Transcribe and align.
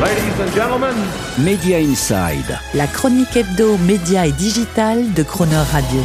Ladies 0.00 0.40
and 0.40 0.54
gentlemen, 0.54 0.94
Media 1.38 1.80
Inside. 1.80 2.56
La 2.74 2.86
chronique 2.86 3.36
hebdo, 3.36 3.76
média 3.78 4.26
et 4.26 4.32
digital 4.32 5.12
de 5.12 5.24
Croner 5.24 5.56
Radio. 5.72 6.00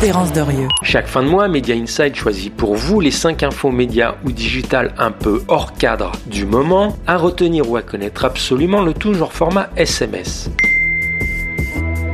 Terence 0.00 0.32
Dorieux. 0.32 0.68
Chaque 0.82 1.06
fin 1.06 1.22
de 1.22 1.28
mois, 1.28 1.46
Media 1.46 1.74
Inside 1.74 2.14
choisit 2.14 2.54
pour 2.54 2.76
vous 2.76 3.00
les 3.00 3.10
5 3.10 3.42
infos 3.42 3.70
médias 3.70 4.14
ou 4.24 4.32
digital 4.32 4.94
un 4.96 5.10
peu 5.10 5.42
hors 5.48 5.74
cadre 5.74 6.12
du 6.24 6.46
moment, 6.46 6.96
à 7.06 7.18
retenir 7.18 7.70
ou 7.70 7.76
à 7.76 7.82
connaître 7.82 8.24
absolument 8.24 8.80
le 8.80 8.94
toujours 8.94 9.34
format 9.34 9.68
SMS. 9.76 10.48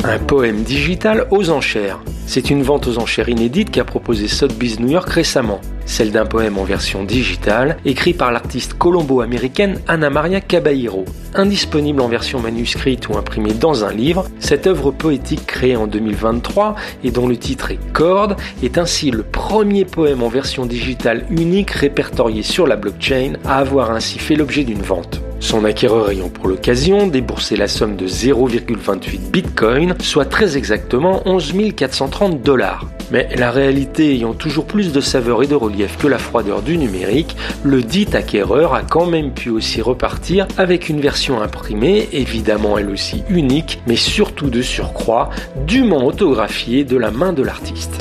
Un 0.02 0.18
poème 0.18 0.64
digital 0.64 1.28
aux 1.30 1.48
enchères. 1.50 2.00
C'est 2.26 2.50
une 2.50 2.64
vente 2.64 2.88
aux 2.88 2.98
enchères 2.98 3.28
inédite 3.28 3.70
qu'a 3.70 3.84
proposé 3.84 4.26
Sotheby's 4.26 4.80
New 4.80 4.88
York 4.88 5.08
récemment. 5.08 5.60
Celle 5.86 6.12
d'un 6.12 6.24
poème 6.24 6.58
en 6.58 6.64
version 6.64 7.04
digitale, 7.04 7.76
écrit 7.84 8.14
par 8.14 8.32
l'artiste 8.32 8.74
colombo-américaine 8.74 9.80
Anna 9.86 10.10
Maria 10.10 10.40
Caballero. 10.40 11.04
Indisponible 11.34 12.00
en 12.00 12.08
version 12.08 12.40
manuscrite 12.40 13.08
ou 13.08 13.16
imprimée 13.16 13.54
dans 13.54 13.84
un 13.84 13.92
livre, 13.92 14.26
cette 14.38 14.66
œuvre 14.66 14.90
poétique 14.90 15.46
créée 15.46 15.76
en 15.76 15.86
2023 15.86 16.76
et 17.02 17.10
dont 17.10 17.26
le 17.26 17.36
titre 17.36 17.70
est 17.70 17.78
Corde 17.92 18.36
est 18.62 18.78
ainsi 18.78 19.10
le 19.10 19.22
premier 19.22 19.84
poème 19.84 20.22
en 20.22 20.28
version 20.28 20.64
digitale 20.64 21.26
unique 21.30 21.70
répertorié 21.70 22.42
sur 22.42 22.66
la 22.66 22.76
blockchain 22.76 23.34
à 23.44 23.58
avoir 23.58 23.90
ainsi 23.90 24.18
fait 24.18 24.36
l'objet 24.36 24.64
d'une 24.64 24.82
vente. 24.82 25.20
Son 25.40 25.64
acquéreur 25.64 26.10
ayant 26.10 26.30
pour 26.30 26.48
l'occasion 26.48 27.06
déboursé 27.06 27.56
la 27.56 27.68
somme 27.68 27.96
de 27.96 28.06
0,28 28.06 29.30
bitcoin, 29.30 29.94
soit 30.00 30.24
très 30.24 30.56
exactement 30.56 31.20
11 31.26 31.52
430 31.76 32.42
dollars. 32.42 32.93
Mais 33.10 33.28
la 33.36 33.50
réalité 33.50 34.12
ayant 34.14 34.34
toujours 34.34 34.66
plus 34.66 34.92
de 34.92 35.00
saveur 35.00 35.42
et 35.42 35.46
de 35.46 35.54
relief 35.54 35.96
que 35.98 36.06
la 36.06 36.18
froideur 36.18 36.62
du 36.62 36.76
numérique, 36.76 37.36
le 37.62 37.82
dit 37.82 38.08
acquéreur 38.12 38.74
a 38.74 38.82
quand 38.82 39.06
même 39.06 39.32
pu 39.32 39.50
aussi 39.50 39.82
repartir 39.82 40.46
avec 40.56 40.88
une 40.88 41.00
version 41.00 41.40
imprimée, 41.40 42.08
évidemment 42.12 42.78
elle 42.78 42.90
aussi 42.90 43.22
unique, 43.28 43.80
mais 43.86 43.96
surtout 43.96 44.50
de 44.50 44.62
surcroît, 44.62 45.30
dûment 45.66 46.04
autographiée 46.04 46.84
de 46.84 46.96
la 46.96 47.10
main 47.10 47.32
de 47.32 47.42
l'artiste. 47.42 48.00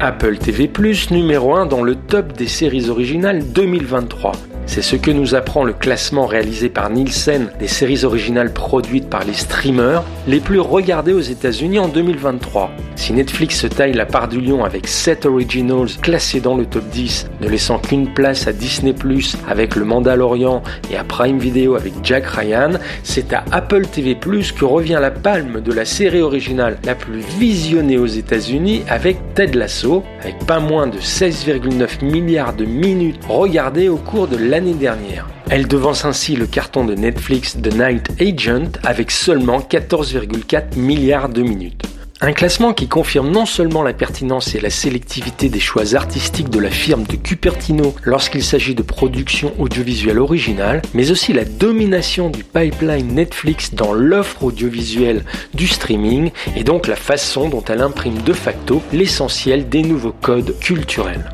Apple 0.00 0.38
TV 0.38 0.70
numéro 1.10 1.56
1 1.56 1.66
dans 1.66 1.82
le 1.82 1.96
top 1.96 2.32
des 2.32 2.46
séries 2.46 2.88
originales 2.88 3.42
2023. 3.52 4.32
C'est 4.68 4.82
ce 4.82 4.96
que 4.96 5.10
nous 5.10 5.34
apprend 5.34 5.64
le 5.64 5.72
classement 5.72 6.26
réalisé 6.26 6.68
par 6.68 6.90
Nielsen 6.90 7.48
des 7.58 7.66
séries 7.66 8.04
originales 8.04 8.52
produites 8.52 9.08
par 9.08 9.24
les 9.24 9.32
streamers 9.32 10.04
les 10.28 10.40
plus 10.40 10.60
regardées 10.60 11.14
aux 11.14 11.20
États-Unis 11.20 11.78
en 11.78 11.88
2023. 11.88 12.70
Si 12.94 13.14
Netflix 13.14 13.60
se 13.60 13.66
taille 13.66 13.94
la 13.94 14.04
part 14.04 14.28
du 14.28 14.40
lion 14.40 14.64
avec 14.64 14.86
7 14.86 15.24
originals 15.24 15.88
classés 16.02 16.40
dans 16.40 16.54
le 16.54 16.66
top 16.66 16.84
10, 16.90 17.28
ne 17.40 17.48
laissant 17.48 17.78
qu'une 17.78 18.12
place 18.12 18.46
à 18.46 18.52
Disney 18.52 18.92
Plus 18.92 19.38
avec 19.48 19.74
Le 19.74 19.86
Mandalorian 19.86 20.62
et 20.92 20.98
à 20.98 21.04
Prime 21.04 21.38
Video 21.38 21.74
avec 21.74 21.94
Jack 22.02 22.26
Ryan, 22.26 22.72
c'est 23.04 23.32
à 23.32 23.44
Apple 23.50 23.86
TV 23.86 24.14
Plus 24.14 24.52
que 24.52 24.66
revient 24.66 24.98
la 25.00 25.10
palme 25.10 25.62
de 25.62 25.72
la 25.72 25.86
série 25.86 26.20
originale 26.20 26.76
la 26.84 26.94
plus 26.94 27.20
visionnée 27.38 27.96
aux 27.96 28.06
États-Unis 28.06 28.82
avec 28.88 29.16
Ted 29.34 29.58
Lasso, 29.58 30.04
avec 30.20 30.44
pas 30.46 30.60
moins 30.60 30.88
de 30.88 30.98
16,9 30.98 32.04
milliards 32.04 32.52
de 32.52 32.66
minutes 32.66 33.22
regardées 33.28 33.88
au 33.88 33.96
cours 33.96 34.28
de 34.28 34.36
l'année 34.36 34.57
dernière. 34.60 35.26
Elle 35.50 35.68
devance 35.68 36.04
ainsi 36.04 36.36
le 36.36 36.46
carton 36.46 36.84
de 36.84 36.94
Netflix 36.94 37.56
The 37.60 37.74
Night 37.74 38.08
Agent 38.20 38.72
avec 38.84 39.10
seulement 39.10 39.60
14,4 39.60 40.76
milliards 40.76 41.28
de 41.28 41.42
minutes. 41.42 41.84
Un 42.20 42.32
classement 42.32 42.72
qui 42.72 42.88
confirme 42.88 43.30
non 43.30 43.46
seulement 43.46 43.84
la 43.84 43.92
pertinence 43.92 44.56
et 44.56 44.60
la 44.60 44.70
sélectivité 44.70 45.48
des 45.48 45.60
choix 45.60 45.94
artistiques 45.94 46.50
de 46.50 46.58
la 46.58 46.70
firme 46.70 47.04
de 47.04 47.14
Cupertino 47.14 47.94
lorsqu'il 48.02 48.42
s'agit 48.42 48.74
de 48.74 48.82
production 48.82 49.52
audiovisuelle 49.56 50.18
originale, 50.18 50.82
mais 50.94 51.12
aussi 51.12 51.32
la 51.32 51.44
domination 51.44 52.28
du 52.28 52.42
pipeline 52.42 53.14
Netflix 53.14 53.72
dans 53.72 53.92
l'offre 53.92 54.42
audiovisuelle 54.42 55.24
du 55.54 55.68
streaming 55.68 56.32
et 56.56 56.64
donc 56.64 56.88
la 56.88 56.96
façon 56.96 57.48
dont 57.48 57.64
elle 57.68 57.82
imprime 57.82 58.20
de 58.22 58.32
facto 58.32 58.82
l'essentiel 58.92 59.68
des 59.68 59.82
nouveaux 59.82 60.14
codes 60.20 60.58
culturels. 60.58 61.30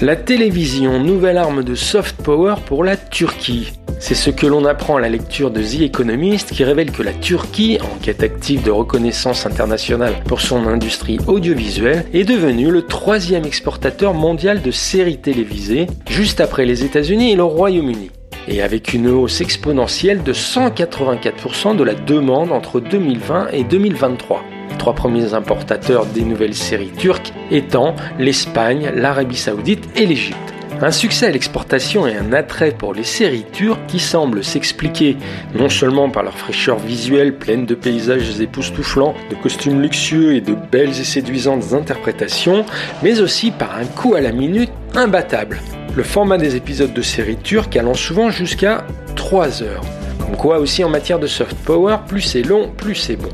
La 0.00 0.14
télévision, 0.14 1.00
nouvelle 1.02 1.38
arme 1.38 1.64
de 1.64 1.74
soft 1.74 2.22
power 2.22 2.54
pour 2.66 2.84
la 2.84 2.96
Turquie. 2.96 3.72
C'est 3.98 4.14
ce 4.14 4.30
que 4.30 4.46
l'on 4.46 4.64
apprend 4.64 4.94
à 4.94 5.00
la 5.00 5.08
lecture 5.08 5.50
de 5.50 5.60
The 5.60 5.80
Economist 5.80 6.52
qui 6.52 6.62
révèle 6.62 6.92
que 6.92 7.02
la 7.02 7.12
Turquie, 7.12 7.78
en 7.82 7.98
quête 8.00 8.22
active 8.22 8.62
de 8.62 8.70
reconnaissance 8.70 9.44
internationale 9.44 10.14
pour 10.28 10.40
son 10.40 10.68
industrie 10.68 11.18
audiovisuelle, 11.26 12.04
est 12.12 12.22
devenue 12.22 12.70
le 12.70 12.82
troisième 12.82 13.44
exportateur 13.44 14.14
mondial 14.14 14.62
de 14.62 14.70
séries 14.70 15.18
télévisées, 15.18 15.88
juste 16.08 16.40
après 16.40 16.64
les 16.64 16.84
États-Unis 16.84 17.32
et 17.32 17.36
le 17.36 17.42
Royaume-Uni. 17.42 18.12
Et 18.46 18.62
avec 18.62 18.94
une 18.94 19.08
hausse 19.08 19.40
exponentielle 19.40 20.22
de 20.22 20.32
184% 20.32 21.74
de 21.74 21.82
la 21.82 21.94
demande 21.94 22.52
entre 22.52 22.78
2020 22.78 23.48
et 23.52 23.64
2023 23.64 24.44
trois 24.88 24.94
premiers 24.94 25.34
importateurs 25.34 26.06
des 26.06 26.22
nouvelles 26.22 26.54
séries 26.54 26.92
turques 26.96 27.34
étant 27.50 27.94
l'Espagne, 28.18 28.90
l'Arabie 28.94 29.36
saoudite 29.36 29.86
et 29.96 30.06
l'Égypte. 30.06 30.38
Un 30.80 30.92
succès 30.92 31.26
à 31.26 31.30
l'exportation 31.30 32.06
et 32.06 32.16
un 32.16 32.32
attrait 32.32 32.70
pour 32.70 32.94
les 32.94 33.04
séries 33.04 33.44
turques 33.52 33.84
qui 33.86 33.98
semblent 33.98 34.42
s'expliquer 34.42 35.18
non 35.54 35.68
seulement 35.68 36.08
par 36.08 36.22
leur 36.22 36.38
fraîcheur 36.38 36.78
visuelle 36.78 37.36
pleine 37.36 37.66
de 37.66 37.74
paysages 37.74 38.40
époustouflants, 38.40 39.12
de 39.28 39.34
costumes 39.34 39.82
luxueux 39.82 40.36
et 40.36 40.40
de 40.40 40.54
belles 40.54 40.98
et 40.98 41.04
séduisantes 41.04 41.74
interprétations, 41.74 42.64
mais 43.02 43.20
aussi 43.20 43.50
par 43.50 43.76
un 43.76 43.84
coût 43.84 44.14
à 44.14 44.22
la 44.22 44.32
minute 44.32 44.72
imbattable. 44.94 45.60
Le 45.96 46.02
format 46.02 46.38
des 46.38 46.56
épisodes 46.56 46.94
de 46.94 47.02
séries 47.02 47.36
turques 47.36 47.76
allant 47.76 47.92
souvent 47.92 48.30
jusqu'à 48.30 48.86
3 49.16 49.62
heures. 49.62 49.84
Comme 50.18 50.36
quoi 50.38 50.60
aussi 50.60 50.82
en 50.82 50.88
matière 50.88 51.18
de 51.18 51.26
soft 51.26 51.58
power, 51.66 51.98
plus 52.08 52.22
c'est 52.22 52.42
long, 52.42 52.70
plus 52.74 52.94
c'est 52.94 53.16
bon. 53.16 53.28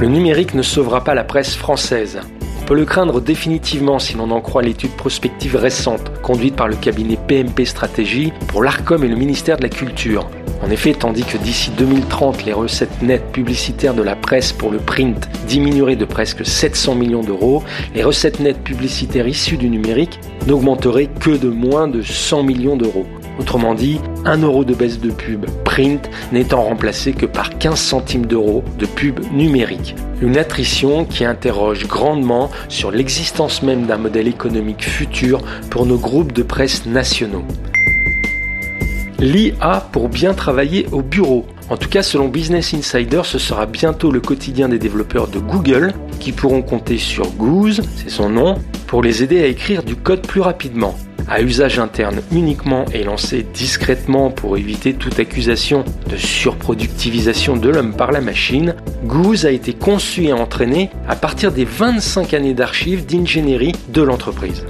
Le 0.00 0.06
numérique 0.06 0.54
ne 0.54 0.62
sauvera 0.62 1.02
pas 1.02 1.16
la 1.16 1.24
presse 1.24 1.56
française. 1.56 2.20
On 2.62 2.64
peut 2.66 2.76
le 2.76 2.84
craindre 2.84 3.20
définitivement 3.20 3.98
si 3.98 4.14
l'on 4.14 4.30
en 4.30 4.40
croit 4.40 4.62
l'étude 4.62 4.92
prospective 4.92 5.56
récente 5.56 6.12
conduite 6.22 6.54
par 6.54 6.68
le 6.68 6.76
cabinet 6.76 7.18
PMP 7.26 7.64
Stratégie 7.64 8.32
pour 8.46 8.62
l'ARCOM 8.62 9.02
et 9.02 9.08
le 9.08 9.16
ministère 9.16 9.56
de 9.56 9.64
la 9.64 9.68
Culture. 9.68 10.30
En 10.62 10.70
effet, 10.70 10.92
tandis 10.92 11.24
que 11.24 11.36
d'ici 11.36 11.72
2030, 11.76 12.44
les 12.44 12.52
recettes 12.52 13.02
nettes 13.02 13.32
publicitaires 13.32 13.94
de 13.94 14.02
la 14.02 14.14
presse 14.14 14.52
pour 14.52 14.70
le 14.70 14.78
print 14.78 15.28
diminueraient 15.48 15.96
de 15.96 16.04
presque 16.04 16.46
700 16.46 16.94
millions 16.94 17.22
d'euros, 17.24 17.64
les 17.96 18.04
recettes 18.04 18.38
nettes 18.38 18.62
publicitaires 18.62 19.26
issues 19.26 19.56
du 19.56 19.68
numérique 19.68 20.20
n'augmenteraient 20.46 21.10
que 21.18 21.30
de 21.30 21.48
moins 21.48 21.88
de 21.88 22.02
100 22.02 22.44
millions 22.44 22.76
d'euros. 22.76 23.06
Autrement 23.38 23.74
dit, 23.74 24.00
1 24.24 24.38
euro 24.42 24.64
de 24.64 24.74
baisse 24.74 24.98
de 24.98 25.10
pub 25.10 25.46
print 25.64 26.10
n'étant 26.32 26.62
remplacé 26.62 27.12
que 27.12 27.26
par 27.26 27.56
15 27.58 27.78
centimes 27.78 28.26
d'euros 28.26 28.64
de 28.78 28.86
pub 28.86 29.20
numérique. 29.32 29.94
Une 30.20 30.36
attrition 30.36 31.04
qui 31.04 31.24
interroge 31.24 31.86
grandement 31.86 32.50
sur 32.68 32.90
l'existence 32.90 33.62
même 33.62 33.86
d'un 33.86 33.96
modèle 33.96 34.26
économique 34.26 34.84
futur 34.84 35.40
pour 35.70 35.86
nos 35.86 35.98
groupes 35.98 36.32
de 36.32 36.42
presse 36.42 36.86
nationaux. 36.86 37.44
L'IA 39.20 39.88
pour 39.92 40.08
bien 40.08 40.34
travailler 40.34 40.86
au 40.90 41.02
bureau. 41.02 41.46
En 41.70 41.76
tout 41.76 41.88
cas, 41.88 42.02
selon 42.02 42.28
Business 42.28 42.74
Insider, 42.74 43.22
ce 43.24 43.38
sera 43.38 43.66
bientôt 43.66 44.10
le 44.10 44.20
quotidien 44.20 44.68
des 44.68 44.78
développeurs 44.78 45.28
de 45.28 45.38
Google 45.38 45.92
qui 46.18 46.32
pourront 46.32 46.62
compter 46.62 46.98
sur 46.98 47.28
Goose, 47.32 47.82
c'est 47.96 48.10
son 48.10 48.30
nom, 48.30 48.56
pour 48.86 49.02
les 49.02 49.22
aider 49.22 49.42
à 49.42 49.46
écrire 49.46 49.82
du 49.82 49.94
code 49.94 50.26
plus 50.26 50.40
rapidement 50.40 50.96
à 51.28 51.42
usage 51.42 51.78
interne 51.78 52.20
uniquement 52.32 52.84
et 52.92 53.04
lancé 53.04 53.46
discrètement 53.54 54.30
pour 54.30 54.56
éviter 54.56 54.94
toute 54.94 55.18
accusation 55.20 55.84
de 56.08 56.16
surproductivisation 56.16 57.56
de 57.56 57.68
l'homme 57.68 57.94
par 57.94 58.12
la 58.12 58.20
machine, 58.20 58.74
Goose 59.04 59.46
a 59.46 59.50
été 59.50 59.72
conçu 59.72 60.24
et 60.24 60.32
entraîné 60.32 60.90
à 61.08 61.16
partir 61.16 61.52
des 61.52 61.64
25 61.64 62.34
années 62.34 62.54
d'archives 62.54 63.06
d'ingénierie 63.06 63.74
de 63.88 64.02
l'entreprise. 64.02 64.64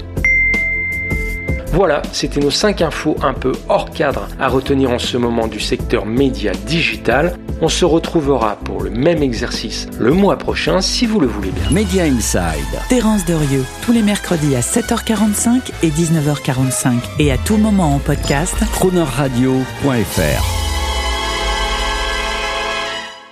Voilà, 1.73 2.03
c'était 2.13 2.41
nos 2.41 2.51
5 2.51 2.83
infos 2.83 3.17
un 3.23 3.35
peu 3.35 3.53
hors 3.69 3.91
cadre 3.91 4.29
à 4.41 4.49
retenir 4.49 4.91
en 4.91 4.99
ce 4.99 5.17
moment 5.17 5.47
du 5.47 5.61
secteur 5.61 6.07
média 6.07 6.53
digital. 6.53 7.37
On 7.61 7.69
se 7.69 7.85
retrouvera 7.85 8.57
pour 8.65 8.83
le 8.83 8.91
même 8.91 9.23
exercice 9.23 9.89
le 9.99 10.13
mois 10.13 10.37
prochain 10.37 10.81
si 10.81 11.07
vous 11.07 11.21
le 11.21 11.27
voulez 11.27 11.51
bien. 11.51 11.71
Media 11.71 12.05
Inside. 12.05 12.81
Terence 12.89 13.25
Derieux, 13.25 13.65
tous 13.83 13.93
les 13.93 14.03
mercredis 14.03 14.55
à 14.57 14.61
7h45 14.61 15.73
et 15.83 15.89
19h45 15.91 16.93
et 17.19 17.33
à 17.33 17.39
tout 17.39 17.57
moment 17.57 17.95
en 17.95 17.99
podcast. 17.99 18.55
Cronerradio.fr 18.73 20.68